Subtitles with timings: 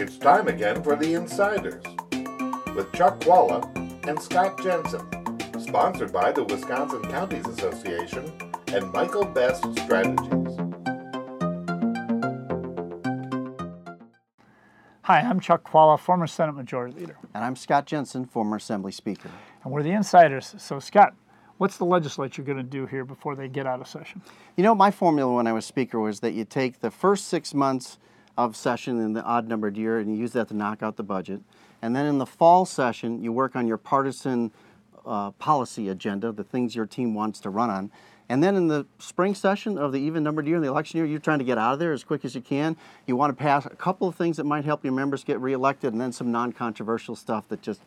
[0.00, 1.84] It's time again for The Insiders
[2.74, 5.06] with Chuck Chvala and Scott Jensen,
[5.60, 8.32] sponsored by the Wisconsin Counties Association
[8.68, 10.56] and Michael Best Strategies.
[15.02, 17.18] Hi, I'm Chuck Chvala, former Senate Majority Leader.
[17.34, 19.30] And I'm Scott Jensen, former Assembly Speaker.
[19.64, 20.54] And we're the insiders.
[20.56, 21.14] So, Scott,
[21.58, 24.22] what's the legislature going to do here before they get out of session?
[24.56, 27.52] You know, my formula when I was Speaker was that you take the first six
[27.52, 27.98] months
[28.36, 31.02] of session in the odd numbered year and you use that to knock out the
[31.02, 31.40] budget.
[31.82, 34.52] And then in the fall session, you work on your partisan
[35.06, 37.90] uh, policy agenda, the things your team wants to run on.
[38.28, 41.06] And then in the spring session of the even numbered year, in the election year,
[41.06, 42.76] you're trying to get out of there as quick as you can.
[43.06, 45.92] You want to pass a couple of things that might help your members get reelected,
[45.92, 47.80] and then some non-controversial stuff that just,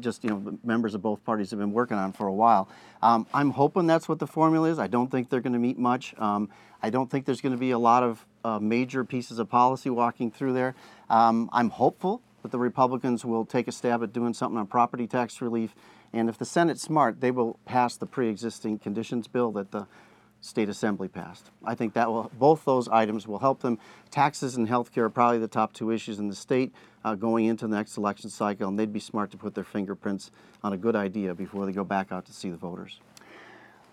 [0.00, 2.68] just you know, members of both parties have been working on for a while.
[3.02, 4.78] Um, I'm hoping that's what the formula is.
[4.78, 6.14] I don't think they're going to meet much.
[6.18, 6.48] Um,
[6.82, 9.90] I don't think there's going to be a lot of uh, major pieces of policy
[9.90, 10.74] walking through there.
[11.08, 15.06] Um, I'm hopeful that the Republicans will take a stab at doing something on property
[15.06, 15.74] tax relief
[16.14, 19.88] and if the Senate's smart, they will pass the pre-existing conditions bill that the
[20.44, 21.50] state assembly passed.
[21.64, 23.78] I think that will both those items will help them.
[24.10, 27.46] Taxes and health care are probably the top two issues in the state uh, going
[27.46, 30.30] into the next election cycle, and they'd be smart to put their fingerprints
[30.62, 33.00] on a good idea before they go back out to see the voters.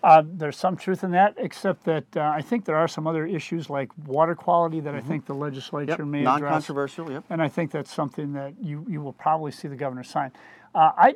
[0.02, 3.24] Uh, there's some truth in that, except that uh, I think there are some other
[3.24, 5.06] issues like water quality that mm-hmm.
[5.06, 6.00] I think the legislature yep.
[6.00, 6.40] may address.
[6.40, 7.24] Non-controversial, yep.
[7.30, 10.32] And I think that's something that you, you will probably see the governor sign.
[10.74, 11.14] Uh, I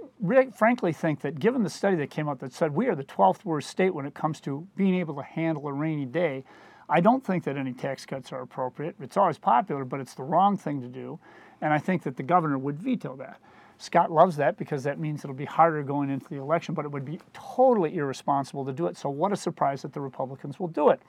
[0.54, 3.44] frankly think that given the study that came out that said we are the 12th
[3.44, 6.44] worst state when it comes to being able to handle a rainy day,
[6.88, 8.96] I don't think that any tax cuts are appropriate.
[9.00, 11.18] It's always popular, but it's the wrong thing to do.
[11.60, 13.40] And I think that the governor would veto that.
[13.78, 16.90] Scott loves that because that means it'll be harder going into the election, but it
[16.90, 18.96] would be totally irresponsible to do it.
[18.96, 21.00] So, what a surprise that the Republicans will do it.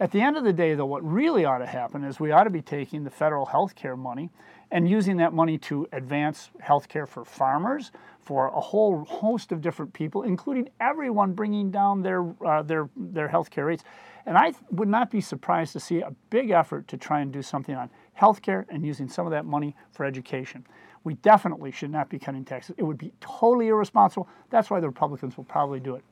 [0.00, 2.44] At the end of the day, though, what really ought to happen is we ought
[2.44, 4.30] to be taking the federal health care money
[4.70, 9.60] and using that money to advance health care for farmers, for a whole host of
[9.60, 13.82] different people, including everyone bringing down their, uh, their, their health care rates.
[14.28, 17.40] And I would not be surprised to see a big effort to try and do
[17.40, 17.88] something on
[18.20, 20.66] healthcare and using some of that money for education.
[21.02, 22.74] We definitely should not be cutting taxes.
[22.76, 24.28] It would be totally irresponsible.
[24.50, 26.04] That's why the Republicans will probably do it.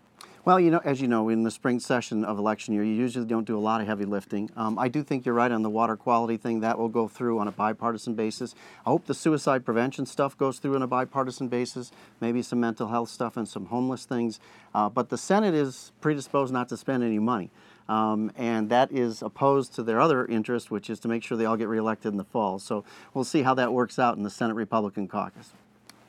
[0.47, 3.27] Well, you know, as you know, in the spring session of election year, you usually
[3.27, 4.49] don't do a lot of heavy lifting.
[4.55, 6.61] Um, I do think you're right on the water quality thing.
[6.61, 8.55] That will go through on a bipartisan basis.
[8.87, 11.91] I hope the suicide prevention stuff goes through on a bipartisan basis,
[12.21, 14.39] maybe some mental health stuff and some homeless things.
[14.73, 17.51] Uh, but the Senate is predisposed not to spend any money.
[17.89, 21.45] Um, and that is opposed to their other interest, which is to make sure they
[21.45, 22.61] all get reelected in the fall.
[22.61, 25.51] So we'll see how that works out in the Senate Republican caucus.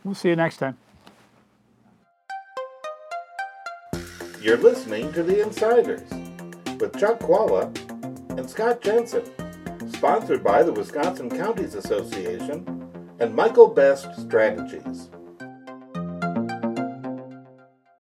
[0.04, 0.78] We'll see you next time.
[4.48, 6.10] You're listening to The Insiders
[6.80, 7.68] with Chuck Chvala
[8.40, 9.26] and Scott Jensen,
[9.92, 15.10] sponsored by the Wisconsin Counties Association and Michael Best Strategies.